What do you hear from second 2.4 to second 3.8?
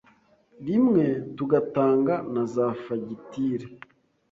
za fagitire